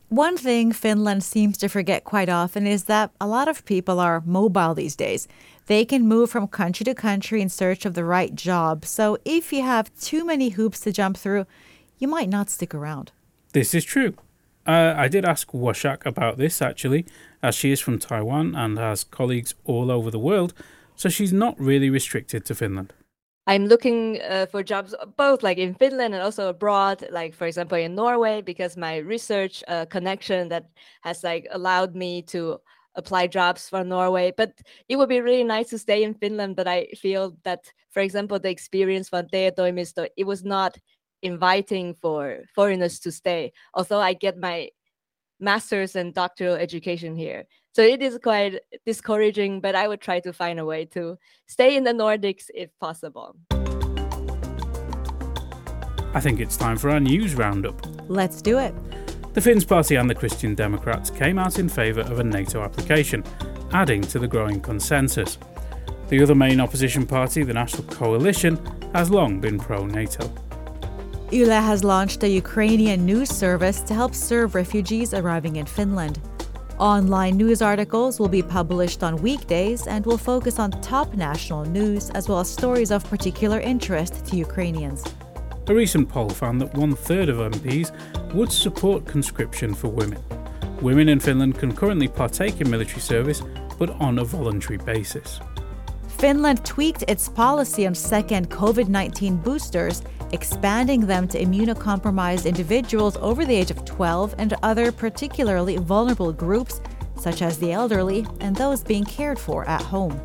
One 0.09 0.37
thing 0.37 0.71
Finland 0.71 1.25
seems 1.25 1.59
to 1.59 1.69
forget 1.69 2.05
quite 2.05 2.29
often 2.29 2.65
is 2.65 2.85
that 2.85 3.11
a 3.21 3.27
lot 3.27 3.49
of 3.49 3.65
people 3.65 3.99
are 3.99 4.23
mobile 4.25 4.73
these 4.73 4.95
days. 4.95 5.27
They 5.67 5.85
can 5.85 6.07
move 6.07 6.31
from 6.31 6.47
country 6.47 6.85
to 6.85 6.95
country 6.95 7.43
in 7.43 7.49
search 7.49 7.85
of 7.85 7.95
the 7.95 8.05
right 8.05 8.33
job. 8.33 8.85
So 8.85 9.19
if 9.25 9.53
you 9.53 9.63
have 9.63 9.93
too 10.01 10.25
many 10.25 10.51
hoops 10.51 10.79
to 10.81 10.93
jump 10.93 11.17
through, 11.17 11.47
you 11.99 12.07
might 12.07 12.29
not 12.29 12.51
stick 12.51 12.73
around. 12.73 13.11
This 13.53 13.75
is 13.75 13.85
true. 13.85 14.15
Uh, 14.65 14.95
I 14.97 15.09
did 15.09 15.25
ask 15.25 15.51
Washak 15.51 16.07
about 16.07 16.39
this 16.39 16.63
actually, 16.63 17.05
as 17.43 17.57
she 17.57 17.73
is 17.73 17.81
from 17.81 17.99
Taiwan 17.99 18.55
and 18.55 18.79
has 18.79 19.03
colleagues 19.03 19.57
all 19.65 19.91
over 19.91 20.13
the 20.13 20.21
world, 20.21 20.55
so 20.95 21.09
she's 21.09 21.33
not 21.33 21.59
really 21.59 21.91
restricted 21.91 22.45
to 22.45 22.55
Finland. 22.55 22.93
I'm 23.47 23.67
looking 23.67 24.21
uh, 24.23 24.47
for 24.47 24.63
jobs 24.63 24.95
uh, 24.95 25.07
both 25.07 25.43
like 25.43 25.59
in 25.59 25.75
Finland 25.75 26.15
and 26.15 26.23
also 26.23 26.49
abroad, 26.49 27.07
like 27.11 27.35
for 27.35 27.47
example 27.47 27.79
in 27.79 27.95
Norway, 27.95 28.43
because 28.43 28.77
my 28.77 28.97
research 28.99 29.63
uh, 29.69 29.87
connection 29.87 30.49
that 30.49 30.67
has 31.03 31.23
like 31.23 31.47
allowed 31.53 31.95
me 31.95 32.23
to 32.23 32.59
apply 32.97 33.29
jobs 33.29 33.69
for 33.69 33.85
Norway. 33.85 34.33
But 34.37 34.53
it 34.89 34.97
would 34.97 35.09
be 35.09 35.21
really 35.21 35.45
nice 35.45 35.71
to 35.71 35.79
stay 35.79 36.03
in 36.03 36.15
Finland. 36.15 36.57
But 36.57 36.67
I 36.67 36.87
feel 36.97 37.37
that, 37.45 37.71
for 37.91 38.01
example, 38.01 38.39
the 38.39 38.51
experience 38.51 39.09
from 39.09 39.29
TE 39.29 39.53
Toimisto, 39.53 40.09
it 40.17 40.25
was 40.25 40.45
not 40.45 40.77
inviting 41.23 41.95
for 41.95 42.41
foreigners 42.55 42.99
to 43.01 43.13
stay. 43.13 43.53
Although 43.75 44.01
I 44.01 44.15
get 44.15 44.39
my 44.39 44.71
master's 45.39 45.95
and 45.97 46.15
doctoral 46.15 46.55
education 46.55 47.15
here. 47.15 47.45
So 47.77 47.83
it 47.83 48.01
is 48.01 48.17
quite 48.17 48.61
discouraging, 48.87 49.61
but 49.61 49.75
I 49.75 49.87
would 49.87 50.01
try 50.01 50.19
to 50.21 50.33
find 50.33 50.59
a 50.59 50.65
way 50.65 50.87
to 50.97 51.19
stay 51.47 51.77
in 51.77 51.85
the 51.85 51.93
Nordics 51.93 52.45
if 52.55 52.71
possible. 52.81 53.37
I 56.15 56.21
think 56.23 56.41
it's 56.41 56.57
time 56.57 56.79
for 56.79 56.89
our 56.89 57.01
news 57.01 57.35
roundup. 57.35 57.79
Let's 58.09 58.41
do 58.41 58.57
it. 58.57 58.75
The 59.35 59.43
Finns 59.43 59.67
Party 59.67 59.97
and 59.97 60.09
the 60.09 60.15
Christian 60.15 60.55
Democrats 60.55 61.11
came 61.11 61.39
out 61.39 61.59
in 61.59 61.69
favour 61.69 62.01
of 62.01 62.19
a 62.19 62.25
NATO 62.25 62.63
application, 62.63 63.23
adding 63.73 64.01
to 64.05 64.19
the 64.19 64.27
growing 64.27 64.63
consensus. 64.63 65.37
The 66.09 66.23
other 66.23 66.35
main 66.35 66.63
opposition 66.63 67.05
party, 67.05 67.43
the 67.43 67.53
National 67.53 67.83
Coalition, 67.89 68.57
has 68.95 69.11
long 69.11 69.39
been 69.39 69.59
pro 69.59 69.85
NATO. 69.85 70.33
Yle 71.31 71.61
has 71.61 71.85
launched 71.85 72.23
a 72.23 72.29
Ukrainian 72.29 73.05
news 73.05 73.29
service 73.29 73.83
to 73.83 73.93
help 73.93 74.15
serve 74.15 74.55
refugees 74.55 75.13
arriving 75.13 75.57
in 75.57 75.67
Finland. 75.67 76.19
Online 76.79 77.39
news 77.39 77.63
articles 77.63 78.21
will 78.21 78.29
be 78.29 78.43
published 78.43 79.03
on 79.03 79.17
weekdays 79.23 79.87
and 79.87 80.05
will 80.05 80.19
focus 80.19 80.59
on 80.59 80.71
top 80.83 81.15
national 81.15 81.65
news 81.65 82.11
as 82.11 82.29
well 82.29 82.41
as 82.41 82.51
stories 82.51 82.91
of 82.91 83.03
particular 83.09 83.61
interest 83.61 84.27
to 84.27 84.37
Ukrainians. 84.37 85.03
A 85.69 85.75
recent 85.75 86.07
poll 86.07 86.29
found 86.29 86.61
that 86.61 86.75
one 86.75 86.95
third 86.95 87.31
of 87.31 87.39
MPs 87.39 87.93
would 88.35 88.53
support 88.53 89.07
conscription 89.07 89.73
for 89.73 89.89
women. 89.89 90.23
Women 90.83 91.09
in 91.09 91.19
Finland 91.19 91.59
can 91.59 91.75
currently 91.75 92.09
partake 92.09 92.61
in 92.61 92.69
military 92.69 93.01
service, 93.01 93.43
but 93.79 93.89
on 93.99 94.19
a 94.19 94.25
voluntary 94.25 94.77
basis. 94.77 95.41
Finland 96.19 96.63
tweaked 96.63 97.05
its 97.09 97.27
policy 97.27 97.87
on 97.87 97.95
second 97.95 98.51
COVID 98.51 98.89
19 98.89 99.39
boosters, 99.39 100.03
expanding 100.33 101.07
them 101.07 101.29
to 101.29 101.43
immunocompromised 101.43 102.47
individuals 102.47 103.17
over 103.19 103.45
the 103.45 103.55
age 103.55 103.71
of 103.71 103.85
12 103.85 104.35
and 104.39 104.55
other 104.63 104.93
particularly 104.93 105.77
vulnerable 105.77 106.33
groups, 106.33 106.81
such 107.19 107.43
as 107.43 107.59
the 107.59 107.73
elderly 107.73 108.27
and 108.41 108.55
those 108.57 108.83
being 108.83 109.05
cared 109.05 109.39
for 109.39 109.67
at 109.69 109.83
home. 109.83 110.21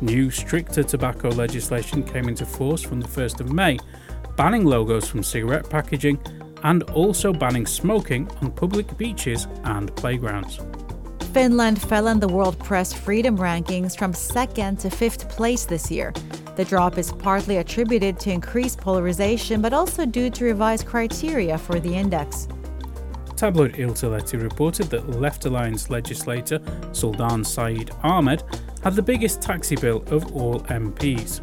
New, 0.00 0.30
stricter 0.30 0.82
tobacco 0.82 1.28
legislation 1.28 2.02
came 2.02 2.28
into 2.28 2.46
force 2.46 2.82
from 2.82 3.00
the 3.00 3.08
1st 3.08 3.40
of 3.40 3.52
May, 3.52 3.78
banning 4.36 4.64
logos 4.64 5.08
from 5.08 5.22
cigarette 5.22 5.68
packaging 5.68 6.18
and 6.62 6.82
also 6.84 7.32
banning 7.32 7.66
smoking 7.66 8.30
on 8.40 8.50
public 8.50 8.96
beaches 8.96 9.46
and 9.64 9.94
playgrounds. 9.96 10.60
Finland 11.32 11.80
fell 11.80 12.08
in 12.08 12.18
the 12.18 12.28
World 12.28 12.58
Press 12.58 12.92
Freedom 12.92 13.38
Rankings 13.38 13.96
from 13.96 14.12
second 14.12 14.80
to 14.80 14.90
fifth 14.90 15.28
place 15.28 15.64
this 15.64 15.90
year. 15.90 16.12
The 16.56 16.64
drop 16.64 16.98
is 16.98 17.12
partly 17.12 17.58
attributed 17.58 18.18
to 18.20 18.30
increased 18.30 18.78
polarization, 18.78 19.62
but 19.62 19.72
also 19.72 20.04
due 20.04 20.30
to 20.30 20.44
revised 20.44 20.86
criteria 20.86 21.56
for 21.56 21.80
the 21.80 21.94
index. 21.94 22.48
Tabloid 23.36 23.74
Iltalehti 23.76 24.42
reported 24.42 24.90
that 24.90 25.18
Left 25.18 25.46
Alliance 25.46 25.88
legislator 25.88 26.58
Suldaan 26.92 27.46
Saeed 27.46 27.90
Ahmed 28.02 28.42
had 28.82 28.94
the 28.94 29.02
biggest 29.02 29.40
taxi 29.40 29.76
bill 29.76 30.04
of 30.08 30.36
all 30.36 30.60
MPs. 30.64 31.40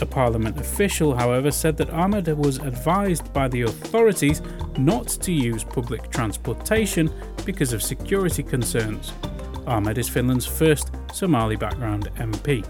A 0.00 0.06
parliament 0.06 0.58
official, 0.58 1.14
however, 1.14 1.50
said 1.50 1.76
that 1.76 1.90
Ahmed 1.90 2.26
was 2.28 2.58
advised 2.58 3.32
by 3.32 3.46
the 3.46 3.62
authorities 3.62 4.40
not 4.78 5.06
to 5.06 5.32
use 5.32 5.62
public 5.62 6.10
transportation 6.10 7.12
because 7.44 7.72
of 7.72 7.82
security 7.82 8.42
concerns. 8.42 9.12
Ahmed 9.66 9.98
is 9.98 10.08
Finland's 10.08 10.46
first 10.46 10.90
Somali 11.12 11.56
background 11.56 12.10
MP. 12.16 12.66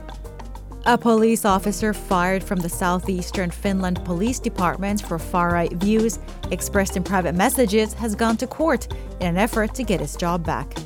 A 0.85 0.99
police 0.99 1.45
officer 1.45 1.95
fired 1.95 2.43
from 2.43 2.59
the 2.59 2.69
southeastern 2.69 3.53
Finland 3.53 4.05
Police 4.05 4.41
Department 4.41 5.01
for 5.01 5.17
far 5.17 5.53
right 5.53 5.73
views 5.75 6.19
expressed 6.51 6.97
in 6.97 7.05
private 7.05 7.37
messages 7.37 7.93
has 7.95 8.17
gone 8.17 8.37
to 8.39 8.49
court 8.49 8.93
in 9.21 9.29
an 9.29 9.37
effort 9.37 9.77
to 9.77 9.85
get 9.85 10.01
his 10.01 10.17
job 10.17 10.45
back. 10.45 10.77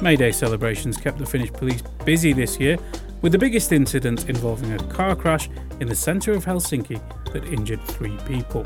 May 0.00 0.16
Day 0.16 0.32
celebrations 0.32 0.96
kept 0.96 1.18
the 1.18 1.26
Finnish 1.26 1.52
police 1.52 1.82
busy 2.06 2.32
this 2.32 2.58
year, 2.58 2.78
with 3.20 3.32
the 3.32 3.38
biggest 3.38 3.70
incident 3.70 4.30
involving 4.30 4.72
a 4.72 4.78
car 4.84 5.14
crash 5.14 5.50
in 5.78 5.88
the 5.88 5.94
centre 5.94 6.32
of 6.32 6.46
Helsinki 6.46 6.98
that 7.34 7.44
injured 7.44 7.84
three 7.84 8.16
people. 8.26 8.64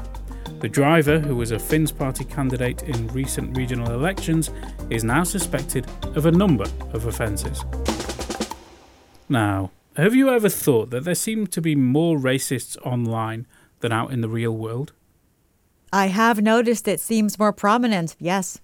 The 0.60 0.68
driver, 0.68 1.18
who 1.18 1.34
was 1.34 1.50
a 1.50 1.58
Finns 1.58 1.90
Party 1.90 2.24
candidate 2.24 2.84
in 2.84 3.08
recent 3.08 3.56
regional 3.56 3.90
elections, 3.90 4.50
is 4.90 5.02
now 5.02 5.24
suspected 5.24 5.88
of 6.14 6.26
a 6.26 6.30
number 6.30 6.66
of 6.92 7.06
offences. 7.06 7.64
Now, 9.28 9.72
have 9.96 10.14
you 10.14 10.30
ever 10.30 10.48
thought 10.48 10.90
that 10.90 11.04
there 11.04 11.14
seem 11.14 11.46
to 11.48 11.60
be 11.60 11.74
more 11.74 12.16
racists 12.16 12.76
online 12.84 13.46
than 13.80 13.92
out 13.92 14.12
in 14.12 14.20
the 14.20 14.28
real 14.28 14.56
world? 14.56 14.92
I 15.92 16.06
have 16.06 16.40
noticed 16.40 16.88
it 16.88 17.00
seems 17.00 17.38
more 17.38 17.52
prominent, 17.52 18.16
yes. 18.18 18.60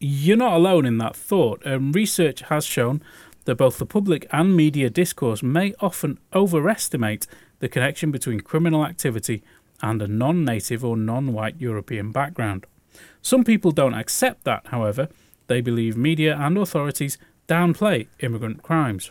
You're 0.00 0.36
not 0.36 0.54
alone 0.54 0.84
in 0.84 0.98
that 0.98 1.14
thought. 1.14 1.64
Um, 1.64 1.92
research 1.92 2.40
has 2.40 2.64
shown 2.64 3.00
that 3.44 3.54
both 3.54 3.78
the 3.78 3.86
public 3.86 4.26
and 4.32 4.56
media 4.56 4.90
discourse 4.90 5.42
may 5.42 5.74
often 5.78 6.18
overestimate 6.34 7.28
the 7.60 7.68
connection 7.68 8.10
between 8.10 8.40
criminal 8.40 8.84
activity 8.84 9.44
and 9.80 10.02
a 10.02 10.08
non 10.08 10.44
native 10.44 10.84
or 10.84 10.96
non 10.96 11.32
white 11.32 11.60
European 11.60 12.10
background. 12.10 12.66
Some 13.20 13.44
people 13.44 13.70
don't 13.70 13.94
accept 13.94 14.42
that, 14.44 14.66
however. 14.68 15.08
They 15.46 15.60
believe 15.60 15.96
media 15.96 16.36
and 16.36 16.58
authorities 16.58 17.18
downplay 17.46 18.08
immigrant 18.20 18.62
crimes. 18.62 19.10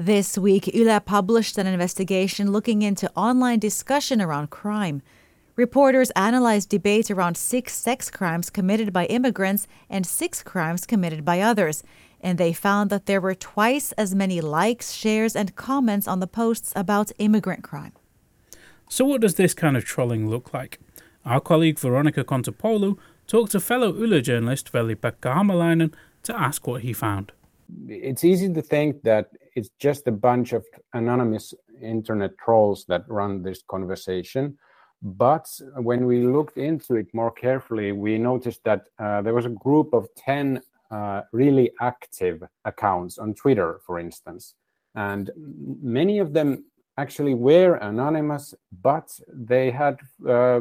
This 0.00 0.38
week, 0.38 0.72
Yle 0.72 1.00
published 1.00 1.58
an 1.58 1.66
investigation 1.66 2.52
looking 2.52 2.82
into 2.82 3.10
online 3.16 3.58
discussion 3.58 4.22
around 4.22 4.48
crime. 4.48 5.02
Reporters 5.56 6.12
analyzed 6.14 6.68
debates 6.68 7.10
around 7.10 7.36
six 7.36 7.74
sex 7.74 8.08
crimes 8.08 8.48
committed 8.48 8.92
by 8.92 9.06
immigrants 9.06 9.66
and 9.90 10.06
six 10.06 10.40
crimes 10.40 10.86
committed 10.86 11.24
by 11.24 11.40
others, 11.40 11.82
and 12.20 12.38
they 12.38 12.52
found 12.52 12.90
that 12.90 13.06
there 13.06 13.20
were 13.20 13.34
twice 13.34 13.90
as 13.98 14.14
many 14.14 14.40
likes, 14.40 14.92
shares, 14.92 15.34
and 15.34 15.56
comments 15.56 16.06
on 16.06 16.20
the 16.20 16.28
posts 16.28 16.72
about 16.76 17.10
immigrant 17.18 17.64
crime. 17.64 17.94
So, 18.88 19.04
what 19.04 19.20
does 19.20 19.34
this 19.34 19.52
kind 19.52 19.76
of 19.76 19.84
trolling 19.84 20.30
look 20.30 20.54
like? 20.54 20.78
Our 21.24 21.40
colleague 21.40 21.80
Veronica 21.80 22.22
Kontopoulou 22.22 22.98
talked 23.26 23.50
to 23.50 23.58
fellow 23.58 23.92
Yle 23.92 24.20
journalist 24.20 24.68
Veli-Pekka 24.68 25.34
Hämäläinen 25.34 25.92
to 26.22 26.40
ask 26.40 26.68
what 26.68 26.82
he 26.82 26.92
found. 26.92 27.32
It's 27.88 28.22
easy 28.22 28.52
to 28.54 28.62
think 28.62 29.02
that 29.02 29.26
it's 29.58 29.70
just 29.80 30.06
a 30.06 30.12
bunch 30.12 30.52
of 30.52 30.64
anonymous 30.94 31.52
internet 31.82 32.38
trolls 32.38 32.84
that 32.86 33.02
run 33.08 33.42
this 33.42 33.60
conversation. 33.68 34.56
But 35.02 35.46
when 35.74 36.06
we 36.06 36.26
looked 36.26 36.58
into 36.58 36.94
it 36.94 37.08
more 37.12 37.32
carefully, 37.32 37.90
we 37.90 38.18
noticed 38.18 38.62
that 38.64 38.82
uh, 38.98 39.22
there 39.22 39.34
was 39.34 39.46
a 39.46 39.60
group 39.64 39.92
of 39.92 40.08
10 40.16 40.60
uh, 40.92 41.22
really 41.32 41.72
active 41.80 42.42
accounts 42.64 43.18
on 43.18 43.34
Twitter, 43.34 43.80
for 43.84 43.98
instance. 43.98 44.54
And 44.94 45.30
many 45.82 46.20
of 46.20 46.32
them 46.32 46.64
actually 46.96 47.34
were 47.34 47.74
anonymous, 47.76 48.54
but 48.82 49.08
they 49.32 49.72
had 49.72 49.98
uh, 50.28 50.60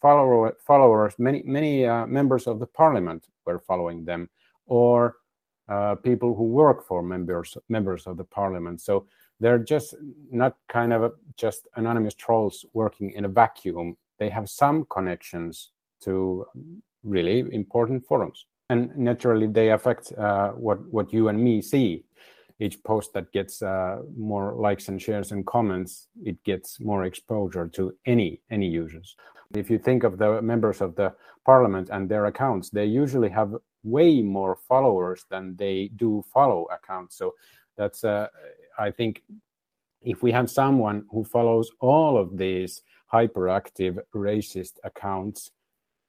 follower, 0.00 0.56
followers. 0.66 1.14
Many 1.18 1.42
many 1.44 1.86
uh, 1.86 2.06
members 2.06 2.46
of 2.46 2.58
the 2.60 2.66
parliament 2.66 3.28
were 3.46 3.60
following 3.60 4.04
them, 4.04 4.28
or 4.66 5.16
uh, 5.72 5.94
people 5.96 6.30
who 6.34 6.46
work 6.62 6.78
for 6.88 7.02
members 7.02 7.56
members 7.68 8.06
of 8.06 8.16
the 8.16 8.24
parliament. 8.24 8.80
So 8.80 9.06
they're 9.40 9.64
just 9.74 9.94
not 10.30 10.52
kind 10.68 10.92
of 10.92 11.02
a, 11.02 11.10
just 11.36 11.68
anonymous 11.76 12.14
trolls 12.14 12.66
working 12.72 13.08
in 13.16 13.24
a 13.24 13.28
vacuum. 13.42 13.96
They 14.18 14.30
have 14.30 14.48
some 14.48 14.86
connections 14.96 15.72
to 16.04 16.46
really 17.02 17.38
important 17.52 18.06
forums, 18.06 18.46
and 18.70 18.80
naturally 18.96 19.48
they 19.48 19.70
affect 19.70 20.12
uh, 20.12 20.50
what 20.66 20.78
what 20.96 21.12
you 21.12 21.28
and 21.28 21.38
me 21.46 21.62
see 21.62 22.04
each 22.62 22.82
post 22.84 23.12
that 23.12 23.32
gets 23.32 23.62
uh, 23.62 23.98
more 24.16 24.54
likes 24.54 24.88
and 24.88 25.00
shares 25.02 25.32
and 25.32 25.44
comments, 25.46 26.08
it 26.24 26.42
gets 26.44 26.78
more 26.80 27.04
exposure 27.04 27.68
to 27.68 27.92
any 28.06 28.40
any 28.50 28.68
users. 28.68 29.16
If 29.54 29.70
you 29.70 29.78
think 29.78 30.04
of 30.04 30.18
the 30.18 30.40
members 30.42 30.80
of 30.80 30.94
the 30.94 31.14
parliament 31.44 31.90
and 31.92 32.08
their 32.08 32.26
accounts, 32.26 32.70
they 32.70 32.86
usually 32.86 33.28
have 33.30 33.54
way 33.84 34.22
more 34.22 34.56
followers 34.56 35.24
than 35.30 35.56
they 35.56 35.90
do 35.96 36.24
follow 36.32 36.66
accounts. 36.72 37.16
So 37.16 37.34
that's 37.76 38.04
uh, 38.04 38.28
I 38.78 38.90
think 38.90 39.22
if 40.02 40.22
we 40.22 40.32
have 40.32 40.50
someone 40.50 41.04
who 41.10 41.24
follows 41.24 41.70
all 41.80 42.16
of 42.16 42.36
these 42.36 42.82
hyperactive 43.12 43.98
racist 44.14 44.74
accounts 44.84 45.50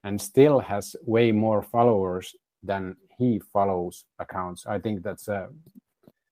and 0.03 0.19
still 0.21 0.59
has 0.59 0.95
way 1.03 1.31
more 1.31 1.61
followers 1.61 2.35
than 2.63 2.95
he 3.17 3.39
follows 3.51 4.05
accounts, 4.19 4.65
I 4.65 4.79
think 4.79 5.03
that's 5.03 5.27
a 5.27 5.49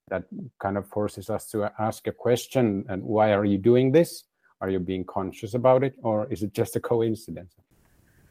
that 0.09 0.25
kind 0.59 0.77
of 0.77 0.87
forces 0.89 1.29
us 1.29 1.47
to 1.47 1.71
ask 1.79 2.05
a 2.05 2.11
question 2.11 2.85
and 2.89 3.01
why 3.01 3.31
are 3.31 3.45
you 3.45 3.57
doing 3.57 3.93
this 3.93 4.25
are 4.61 4.69
you 4.69 4.79
being 4.79 5.03
conscious 5.03 5.53
about 5.53 5.83
it 5.83 5.95
or 6.03 6.31
is 6.31 6.43
it 6.43 6.53
just 6.53 6.75
a 6.75 6.79
coincidence? 6.79 7.55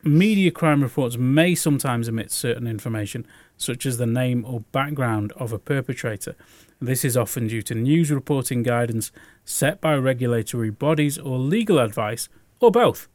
Media 0.03 0.51
crime 0.51 0.83
reports 0.83 1.19
may 1.19 1.55
sometimes 1.55 2.09
omit 2.09 2.31
certain 2.31 2.67
information 2.67 3.27
such 3.59 3.85
as 3.85 3.99
the 3.99 4.07
name 4.07 4.47
or 4.47 4.61
background 4.73 5.31
of 5.37 5.53
a 5.53 5.59
perpetrator. 5.59 6.35
This 6.81 7.05
is 7.05 7.19
often 7.19 7.49
due 7.49 7.61
to 7.63 7.75
news 7.75 8.11
reporting 8.11 8.63
guidance 8.63 9.13
set 9.45 9.79
by 9.81 9.97
regulatory 9.97 10.71
bodies 10.71 11.19
or 11.19 11.39
legal 11.39 11.79
advice 11.79 12.31
or 12.61 12.71
both. 12.71 13.09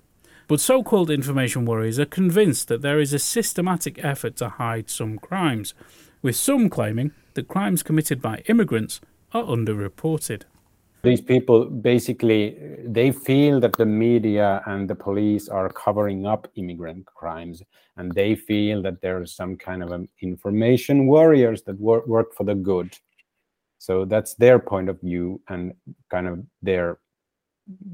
But 0.48 0.60
so 0.60 0.84
called 0.84 1.10
information 1.10 1.66
warriors 1.66 1.98
are 1.98 2.06
convinced 2.06 2.68
that 2.68 2.84
there 2.84 3.00
is 3.00 3.14
a 3.14 3.20
systematic 3.20 4.04
effort 4.06 4.36
to 4.36 4.50
hide 4.50 4.92
some 4.92 5.18
crimes, 5.18 5.74
with 6.22 6.36
some 6.36 6.70
claiming 6.70 7.14
that 7.34 7.48
crimes 7.48 7.82
committed 7.82 8.22
by 8.22 8.44
immigrants 8.48 9.02
are 9.34 9.44
underreported. 9.44 10.44
These 11.06 11.22
people 11.22 11.66
basically 11.66 12.58
they 12.86 13.12
feel 13.12 13.60
that 13.60 13.78
the 13.78 13.86
media 13.86 14.62
and 14.66 14.90
the 14.90 14.96
police 14.96 15.48
are 15.50 15.70
covering 15.70 16.26
up 16.26 16.48
immigrant 16.56 17.06
crimes, 17.06 17.62
and 17.98 18.12
they 18.12 18.36
feel 18.36 18.82
that 18.82 19.02
there 19.02 19.22
is 19.22 19.36
some 19.36 19.56
kind 19.56 19.84
of 19.84 20.08
information 20.22 21.08
warriors 21.08 21.64
that 21.64 21.80
work, 21.80 22.06
work 22.08 22.34
for 22.36 22.44
the 22.44 22.56
good. 22.56 22.94
So 23.78 24.06
that's 24.06 24.34
their 24.36 24.60
point 24.60 24.90
of 24.90 25.00
view 25.02 25.42
and 25.48 25.74
kind 26.10 26.28
of 26.28 26.44
their 26.62 27.00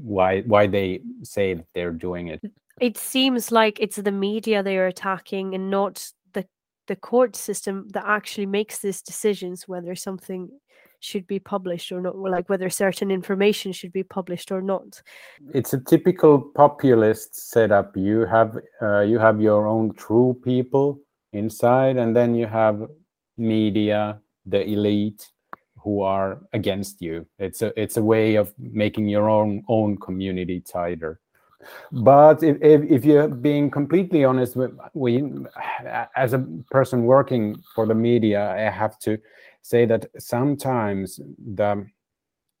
why 0.02 0.42
why 0.42 0.66
they 0.66 1.00
say 1.22 1.62
they're 1.74 1.92
doing 1.92 2.28
it. 2.28 2.40
It 2.80 2.96
seems 2.98 3.52
like 3.52 3.78
it's 3.80 3.96
the 3.96 4.12
media 4.12 4.62
they 4.62 4.78
are 4.78 4.86
attacking 4.86 5.54
and 5.54 5.70
not 5.70 6.04
the 6.32 6.46
the 6.86 6.96
court 6.96 7.36
system 7.36 7.88
that 7.92 8.04
actually 8.06 8.46
makes 8.46 8.78
these 8.80 9.02
decisions 9.02 9.68
whether 9.68 9.94
something 9.94 10.48
should 11.02 11.26
be 11.26 11.38
published 11.38 11.90
or 11.92 12.00
not, 12.00 12.16
like 12.16 12.48
whether 12.48 12.70
certain 12.70 13.10
information 13.10 13.72
should 13.72 13.92
be 13.92 14.04
published 14.04 14.52
or 14.52 14.62
not. 14.62 15.02
It's 15.52 15.74
a 15.74 15.80
typical 15.80 16.40
populist 16.40 17.50
setup. 17.50 17.96
You 17.96 18.24
have 18.26 18.56
uh, 18.80 19.00
you 19.00 19.18
have 19.18 19.40
your 19.40 19.66
own 19.66 19.94
true 19.94 20.38
people 20.44 21.00
inside, 21.32 21.96
and 21.96 22.14
then 22.14 22.34
you 22.34 22.46
have 22.46 22.86
media, 23.36 24.20
the 24.46 24.62
elite, 24.62 25.28
who 25.82 26.02
are 26.02 26.40
against 26.52 27.02
you. 27.02 27.26
It's 27.38 27.62
a 27.62 27.72
it's 27.80 27.96
a 27.96 28.02
way 28.02 28.36
of 28.36 28.54
making 28.58 29.08
your 29.08 29.28
own 29.28 29.64
own 29.68 29.98
community 29.98 30.60
tighter. 30.60 31.20
But 31.92 32.42
if, 32.42 32.56
if, 32.60 32.82
if 32.90 33.04
you're 33.04 33.28
being 33.28 33.70
completely 33.70 34.24
honest, 34.24 34.56
we 34.94 35.22
as 36.16 36.32
a 36.32 36.44
person 36.70 37.04
working 37.04 37.62
for 37.74 37.86
the 37.86 37.94
media, 37.94 38.50
I 38.50 38.70
have 38.70 38.98
to 39.00 39.18
say 39.62 39.86
that 39.86 40.06
sometimes 40.18 41.20
the 41.54 41.86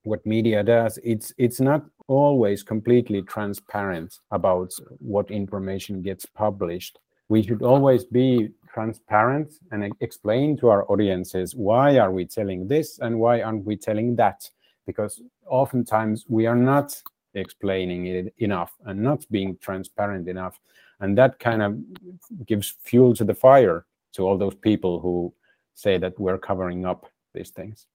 what 0.04 0.24
media 0.26 0.64
does 0.64 0.98
it's 1.04 1.32
it's 1.38 1.60
not 1.60 1.84
always 2.08 2.62
completely 2.62 3.22
transparent 3.22 4.18
about 4.30 4.72
what 4.98 5.30
information 5.30 6.02
gets 6.02 6.26
published. 6.26 6.98
We 7.28 7.42
should 7.42 7.62
always 7.62 8.04
be 8.04 8.50
transparent 8.74 9.54
and 9.70 9.94
explain 10.00 10.56
to 10.58 10.68
our 10.68 10.90
audiences 10.90 11.54
why 11.54 11.98
are 11.98 12.10
we 12.10 12.24
telling 12.24 12.68
this 12.68 12.98
and 12.98 13.18
why 13.18 13.42
aren't 13.42 13.64
we 13.64 13.76
telling 13.76 14.16
that? 14.16 14.48
Because 14.86 15.22
oftentimes 15.46 16.26
we 16.28 16.46
are 16.46 16.56
not 16.56 17.00
explaining 17.34 18.06
it 18.06 18.34
enough 18.38 18.72
and 18.84 19.00
not 19.00 19.24
being 19.30 19.56
transparent 19.58 20.28
enough. 20.28 20.58
And 21.00 21.16
that 21.18 21.38
kind 21.38 21.62
of 21.62 21.78
gives 22.46 22.74
fuel 22.82 23.14
to 23.14 23.24
the 23.24 23.34
fire 23.34 23.86
to 24.12 24.22
all 24.22 24.36
those 24.36 24.54
people 24.54 25.00
who 25.00 25.32
say 25.74 25.98
that 25.98 26.18
we're 26.18 26.38
covering 26.38 26.84
up 26.86 27.06
these 27.34 27.50
things 27.50 27.86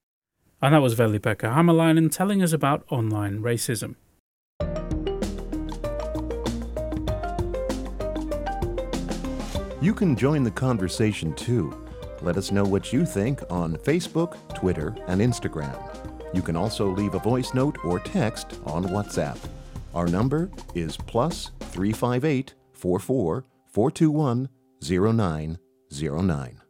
and 0.61 0.73
that 0.73 0.81
was 0.81 0.93
Veli-Pekka 0.93 1.53
Hämäläinen 1.53 2.09
telling 2.09 2.41
us 2.41 2.51
about 2.53 2.83
online 2.89 3.41
racism. 3.41 3.95
You 9.79 9.93
can 9.93 10.15
join 10.15 10.43
the 10.43 10.51
conversation 10.51 11.33
too. 11.35 11.71
Let 12.23 12.37
us 12.37 12.51
know 12.51 12.63
what 12.63 12.91
you 12.91 13.05
think 13.05 13.41
on 13.51 13.75
Facebook, 13.75 14.35
Twitter, 14.55 14.95
and 15.07 15.21
Instagram. 15.21 15.77
You 16.33 16.41
can 16.41 16.55
also 16.55 16.87
leave 16.87 17.13
a 17.13 17.19
voice 17.19 17.53
note 17.53 17.77
or 17.85 17.99
text 17.99 18.59
on 18.65 18.85
WhatsApp. 18.85 19.37
Our 19.93 20.07
number 20.07 20.49
is 20.73 20.97
plus 20.97 21.51
358 21.59 22.55
44 22.73 23.45
421 23.67 24.49
0909. 24.81 26.66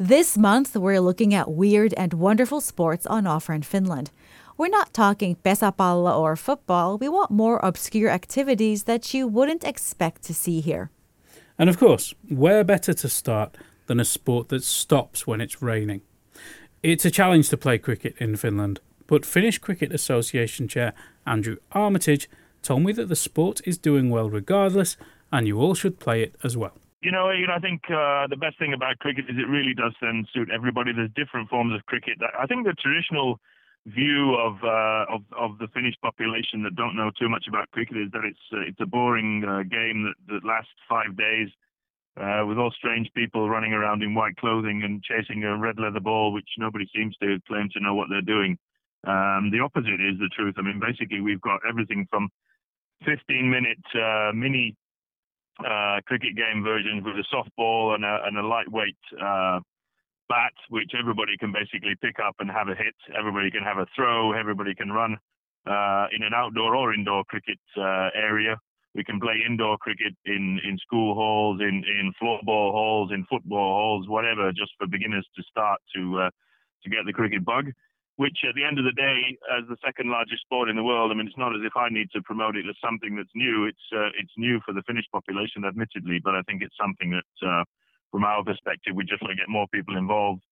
This 0.00 0.38
month, 0.38 0.76
we're 0.76 1.00
looking 1.00 1.34
at 1.34 1.50
weird 1.50 1.92
and 1.94 2.14
wonderful 2.14 2.60
sports 2.60 3.04
on 3.06 3.26
offer 3.26 3.52
in 3.52 3.62
Finland. 3.62 4.12
We're 4.56 4.68
not 4.68 4.94
talking 4.94 5.34
pesäpallo 5.34 6.16
or 6.16 6.36
football. 6.36 6.98
We 6.98 7.08
want 7.08 7.32
more 7.32 7.58
obscure 7.64 8.08
activities 8.08 8.84
that 8.84 9.12
you 9.12 9.26
wouldn't 9.26 9.64
expect 9.64 10.22
to 10.22 10.34
see 10.34 10.60
here. 10.60 10.92
And 11.58 11.68
of 11.68 11.80
course, 11.80 12.14
where 12.28 12.62
better 12.62 12.94
to 12.94 13.08
start 13.08 13.56
than 13.86 13.98
a 13.98 14.04
sport 14.04 14.50
that 14.50 14.62
stops 14.62 15.26
when 15.26 15.40
it's 15.40 15.60
raining? 15.60 16.02
It's 16.80 17.04
a 17.04 17.10
challenge 17.10 17.48
to 17.48 17.56
play 17.56 17.78
cricket 17.78 18.14
in 18.18 18.36
Finland, 18.36 18.78
but 19.08 19.26
Finnish 19.26 19.58
Cricket 19.58 19.92
Association 19.92 20.68
Chair 20.68 20.92
Andrew 21.26 21.56
Armitage 21.72 22.30
told 22.62 22.84
me 22.84 22.92
that 22.92 23.08
the 23.08 23.16
sport 23.16 23.60
is 23.64 23.78
doing 23.78 24.10
well 24.10 24.30
regardless, 24.30 24.96
and 25.32 25.48
you 25.48 25.58
all 25.58 25.74
should 25.74 25.98
play 25.98 26.22
it 26.22 26.36
as 26.44 26.56
well. 26.56 26.74
You 27.00 27.12
know, 27.12 27.30
you 27.30 27.46
know, 27.46 27.54
I 27.54 27.60
think 27.60 27.82
uh, 27.86 28.26
the 28.26 28.36
best 28.36 28.58
thing 28.58 28.72
about 28.74 28.98
cricket 28.98 29.26
is 29.30 29.36
it 29.38 29.48
really 29.48 29.72
does 29.72 29.94
then 30.02 30.26
suit 30.34 30.50
everybody. 30.52 30.92
There's 30.92 31.10
different 31.14 31.48
forms 31.48 31.72
of 31.74 31.86
cricket. 31.86 32.18
I 32.36 32.46
think 32.46 32.66
the 32.66 32.74
traditional 32.74 33.38
view 33.86 34.34
of 34.34 34.58
uh, 34.64 35.06
of, 35.14 35.22
of 35.38 35.58
the 35.58 35.68
Finnish 35.72 35.94
population 36.02 36.62
that 36.64 36.74
don't 36.74 36.96
know 36.96 37.10
too 37.18 37.28
much 37.28 37.46
about 37.48 37.70
cricket 37.70 37.96
is 37.96 38.10
that 38.12 38.24
it's 38.24 38.42
uh, 38.52 38.66
it's 38.66 38.80
a 38.80 38.86
boring 38.86 39.44
uh, 39.46 39.62
game 39.62 40.10
that, 40.10 40.18
that 40.26 40.44
lasts 40.44 40.74
five 40.88 41.16
days 41.16 41.48
uh, 42.18 42.44
with 42.44 42.58
all 42.58 42.72
strange 42.72 43.08
people 43.14 43.48
running 43.48 43.72
around 43.72 44.02
in 44.02 44.14
white 44.14 44.36
clothing 44.36 44.82
and 44.82 45.02
chasing 45.02 45.44
a 45.44 45.56
red 45.56 45.78
leather 45.78 46.00
ball, 46.00 46.32
which 46.32 46.48
nobody 46.58 46.86
seems 46.94 47.16
to 47.18 47.38
claim 47.46 47.68
to 47.72 47.80
know 47.80 47.94
what 47.94 48.08
they're 48.10 48.22
doing. 48.22 48.58
Um, 49.06 49.50
the 49.52 49.60
opposite 49.62 50.02
is 50.02 50.18
the 50.18 50.30
truth. 50.34 50.56
I 50.58 50.62
mean, 50.62 50.80
basically, 50.80 51.20
we've 51.20 51.40
got 51.40 51.60
everything 51.68 52.08
from 52.10 52.28
15 53.06 53.48
minute 53.48 53.78
uh, 53.94 54.32
mini 54.34 54.74
uh, 55.64 56.00
cricket 56.06 56.36
game 56.36 56.62
versions 56.62 57.04
with 57.04 57.16
a 57.16 57.26
softball 57.34 57.94
and 57.94 58.04
a, 58.04 58.18
and 58.26 58.38
a 58.38 58.46
lightweight 58.46 58.98
uh, 59.20 59.60
bat, 60.28 60.52
which 60.68 60.92
everybody 60.98 61.36
can 61.38 61.52
basically 61.52 61.94
pick 62.00 62.16
up 62.24 62.36
and 62.38 62.50
have 62.50 62.68
a 62.68 62.74
hit. 62.74 62.94
Everybody 63.18 63.50
can 63.50 63.62
have 63.62 63.78
a 63.78 63.86
throw. 63.96 64.32
Everybody 64.32 64.74
can 64.74 64.90
run 64.90 65.16
uh, 65.66 66.06
in 66.14 66.22
an 66.22 66.32
outdoor 66.34 66.76
or 66.76 66.94
indoor 66.94 67.24
cricket 67.24 67.58
uh, 67.76 68.10
area. 68.14 68.56
We 68.94 69.04
can 69.04 69.20
play 69.20 69.34
indoor 69.46 69.78
cricket 69.78 70.14
in, 70.24 70.60
in 70.64 70.78
school 70.78 71.14
halls, 71.14 71.60
in, 71.60 71.84
in 71.84 72.12
floorball 72.20 72.72
halls, 72.72 73.10
in 73.12 73.26
football 73.30 73.74
halls, 73.74 74.08
whatever, 74.08 74.50
just 74.50 74.72
for 74.78 74.86
beginners 74.86 75.26
to 75.36 75.42
start 75.50 75.80
to 75.94 76.20
uh, 76.20 76.30
to 76.84 76.90
get 76.90 77.04
the 77.06 77.12
cricket 77.12 77.44
bug 77.44 77.66
which 78.18 78.42
at 78.42 78.58
the 78.58 78.66
end 78.66 78.82
of 78.82 78.84
the 78.84 78.98
day, 78.98 79.38
as 79.46 79.62
the 79.70 79.78
second 79.78 80.10
largest 80.10 80.42
sport 80.42 80.66
in 80.68 80.74
the 80.74 80.82
world, 80.82 81.10
I 81.10 81.14
mean, 81.14 81.30
it's 81.30 81.38
not 81.38 81.54
as 81.54 81.62
if 81.62 81.78
I 81.78 81.86
need 81.88 82.10
to 82.18 82.20
promote 82.26 82.58
it 82.58 82.66
as 82.66 82.74
something 82.82 83.14
that's 83.14 83.30
new. 83.38 83.70
It's 83.70 83.86
uh, 83.94 84.10
it's 84.18 84.34
new 84.36 84.58
for 84.66 84.74
the 84.74 84.82
Finnish 84.90 85.06
population, 85.14 85.62
admittedly, 85.62 86.18
but 86.18 86.34
I 86.34 86.42
think 86.42 86.60
it's 86.60 86.74
something 86.74 87.14
that, 87.14 87.32
uh, 87.46 87.62
from 88.10 88.26
our 88.26 88.42
perspective, 88.42 88.98
we 88.98 89.06
just 89.06 89.22
want 89.22 89.30
to 89.30 89.38
get 89.38 89.48
more 89.48 89.70
people 89.70 89.96
involved. 89.96 90.42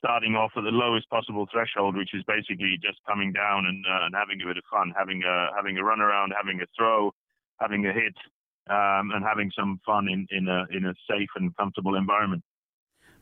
Starting 0.00 0.32
off 0.34 0.56
at 0.56 0.64
the 0.64 0.72
lowest 0.72 1.08
possible 1.12 1.44
threshold, 1.52 1.94
which 1.94 2.16
is 2.16 2.24
basically 2.24 2.80
just 2.80 2.96
coming 3.06 3.32
down 3.32 3.68
and, 3.68 3.84
uh, 3.84 4.08
and 4.08 4.14
having 4.16 4.40
a 4.40 4.48
bit 4.48 4.56
of 4.56 4.64
fun, 4.72 4.88
having 4.96 5.20
a 5.28 5.52
having 5.52 5.76
a 5.76 5.84
run 5.84 6.00
around, 6.00 6.32
having 6.32 6.56
a 6.64 6.68
throw, 6.72 7.12
having 7.60 7.84
a 7.84 7.92
hit, 7.92 8.16
um, 8.72 9.12
and 9.12 9.20
having 9.28 9.52
some 9.52 9.76
fun 9.84 10.08
in 10.08 10.24
in 10.32 10.48
a 10.48 10.64
in 10.72 10.88
a 10.88 10.94
safe 11.04 11.28
and 11.36 11.52
comfortable 11.60 12.00
environment 12.00 12.40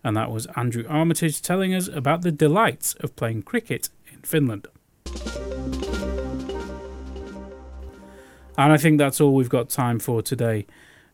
and 0.05 0.17
that 0.17 0.31
was 0.31 0.47
Andrew 0.57 0.85
Armitage 0.89 1.43
telling 1.43 1.75
us 1.75 1.89
about 1.89 2.23
the 2.23 2.33
delights 2.33 2.95
of 2.95 3.15
playing 3.17 3.43
cricket 3.43 3.89
in 4.13 4.21
Finland. 4.23 4.67
And 8.59 8.73
I 8.73 8.77
think 8.77 8.99
that's 8.99 9.21
all 9.21 9.35
we've 9.35 9.49
got 9.49 9.69
time 9.71 9.99
for 9.99 10.23
today. 10.23 10.67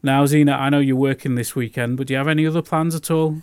Now, 0.03 0.27
Zena, 0.27 0.53
I 0.53 0.70
know 0.70 0.79
you're 0.79 0.96
working 0.96 1.35
this 1.35 1.57
weekend, 1.57 1.96
but 1.96 2.07
do 2.07 2.14
you 2.14 2.18
have 2.18 2.29
any 2.29 2.46
other 2.46 2.62
plans 2.62 2.94
at 2.94 3.11
all? 3.11 3.42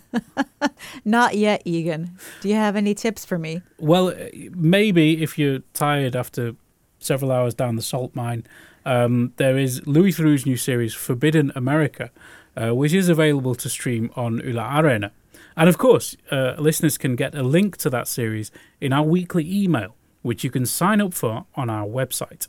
Not 1.04 1.36
yet, 1.36 1.60
Egan. 1.64 2.16
Do 2.40 2.48
you 2.48 2.54
have 2.54 2.76
any 2.76 2.94
tips 2.94 3.24
for 3.24 3.38
me? 3.38 3.60
Well, 3.78 4.14
maybe 4.52 5.22
if 5.22 5.38
you're 5.38 5.60
tired 5.74 6.16
after 6.16 6.54
several 6.98 7.30
hours 7.30 7.54
down 7.54 7.76
the 7.76 7.82
salt 7.82 8.14
mine, 8.14 8.44
um, 8.86 9.34
there 9.36 9.58
is 9.58 9.86
Louis 9.86 10.12
Theroux's 10.12 10.46
new 10.46 10.56
series, 10.56 10.94
Forbidden 10.94 11.52
America, 11.54 12.10
uh, 12.56 12.74
which 12.74 12.94
is 12.94 13.10
available 13.10 13.54
to 13.56 13.68
stream 13.68 14.10
on 14.16 14.38
Yle 14.38 14.82
Areena. 14.82 15.10
And 15.56 15.68
of 15.68 15.78
course, 15.78 16.16
uh, 16.30 16.54
listeners 16.58 16.98
can 16.98 17.16
get 17.16 17.34
a 17.34 17.42
link 17.42 17.76
to 17.78 17.90
that 17.90 18.08
series 18.08 18.50
in 18.80 18.92
our 18.92 19.04
weekly 19.04 19.50
email, 19.50 19.96
which 20.22 20.44
you 20.44 20.50
can 20.50 20.66
sign 20.66 21.00
up 21.00 21.14
for 21.14 21.46
on 21.54 21.70
our 21.70 21.86
website. 21.86 22.48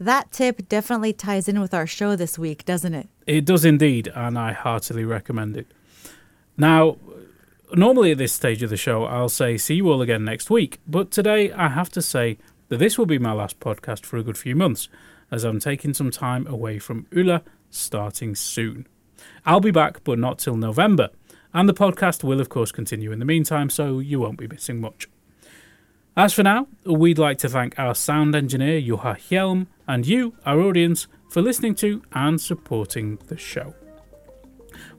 That 0.00 0.32
tip 0.32 0.68
definitely 0.68 1.12
ties 1.12 1.48
in 1.48 1.60
with 1.60 1.72
our 1.72 1.86
show 1.86 2.16
this 2.16 2.38
week, 2.38 2.64
doesn't 2.64 2.94
it? 2.94 3.08
It 3.26 3.44
does 3.44 3.64
indeed, 3.64 4.10
and 4.14 4.36
I 4.36 4.52
heartily 4.52 5.04
recommend 5.04 5.56
it. 5.56 5.68
Now, 6.56 6.96
normally 7.72 8.10
at 8.10 8.18
this 8.18 8.32
stage 8.32 8.62
of 8.62 8.70
the 8.70 8.76
show, 8.76 9.04
I'll 9.04 9.28
say 9.28 9.56
see 9.56 9.76
you 9.76 9.90
all 9.90 10.02
again 10.02 10.24
next 10.24 10.50
week, 10.50 10.80
but 10.86 11.12
today 11.12 11.52
I 11.52 11.68
have 11.68 11.90
to 11.90 12.02
say 12.02 12.38
that 12.68 12.78
this 12.78 12.98
will 12.98 13.06
be 13.06 13.18
my 13.18 13.32
last 13.32 13.60
podcast 13.60 14.04
for 14.04 14.16
a 14.16 14.24
good 14.24 14.38
few 14.38 14.56
months, 14.56 14.88
as 15.30 15.44
I'm 15.44 15.60
taking 15.60 15.94
some 15.94 16.10
time 16.10 16.46
away 16.48 16.80
from 16.80 17.06
Yle 17.12 17.42
starting 17.70 18.34
soon. 18.34 18.86
I'll 19.46 19.60
be 19.60 19.70
back, 19.70 20.02
but 20.04 20.18
not 20.18 20.38
till 20.38 20.56
November. 20.56 21.10
And 21.54 21.68
the 21.68 21.74
podcast 21.74 22.24
will, 22.24 22.40
of 22.40 22.48
course, 22.48 22.72
continue 22.72 23.12
in 23.12 23.20
the 23.20 23.24
meantime, 23.24 23.70
so 23.70 24.00
you 24.00 24.18
won't 24.18 24.38
be 24.38 24.48
missing 24.48 24.80
much. 24.80 25.08
As 26.16 26.34
for 26.34 26.42
now, 26.42 26.66
we'd 26.84 27.18
like 27.18 27.38
to 27.38 27.48
thank 27.48 27.78
our 27.78 27.94
sound 27.94 28.34
engineer, 28.34 28.80
Juha 28.80 29.16
Hjelm, 29.16 29.68
and 29.86 30.06
you, 30.06 30.34
our 30.44 30.60
audience, 30.60 31.06
for 31.30 31.42
listening 31.42 31.74
to 31.76 32.02
and 32.12 32.40
supporting 32.40 33.18
the 33.28 33.36
show. 33.36 33.74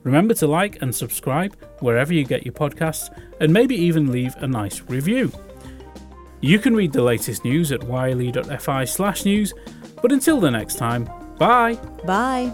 Remember 0.02 0.34
to 0.34 0.46
like 0.46 0.80
and 0.82 0.94
subscribe 0.94 1.56
wherever 1.80 2.12
you 2.12 2.24
get 2.24 2.44
your 2.44 2.54
podcasts, 2.54 3.14
and 3.40 3.52
maybe 3.52 3.74
even 3.74 4.10
leave 4.10 4.34
a 4.36 4.46
nice 4.46 4.80
review. 4.82 5.30
You 6.40 6.58
can 6.58 6.76
read 6.76 6.92
the 6.92 7.02
latest 7.02 7.44
news 7.44 7.72
at 7.72 7.82
yle.fi 7.82 8.84
slash 8.84 9.24
news, 9.24 9.52
but 10.00 10.12
until 10.12 10.40
the 10.40 10.50
next 10.50 10.76
time, 10.76 11.08
bye. 11.38 11.74
Bye. 12.04 12.52